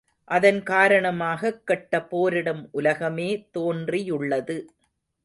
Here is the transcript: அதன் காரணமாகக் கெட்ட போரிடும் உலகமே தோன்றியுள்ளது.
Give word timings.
அதன் 0.27 0.63
காரணமாகக் 0.63 1.67
கெட்ட 1.67 2.01
போரிடும் 2.03 2.69
உலகமே 2.71 3.47
தோன்றியுள்ளது. 3.51 4.57